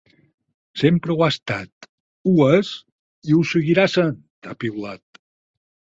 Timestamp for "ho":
1.17-1.21, 2.31-2.35, 3.37-3.45